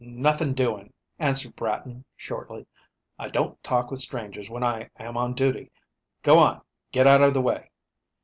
[0.03, 2.65] "Nothing doing," answered Bratton shortly.
[3.19, 5.71] "I don't talk with strangers when I am on duty.
[6.23, 6.61] Go on.
[6.91, 7.69] Get out of the way."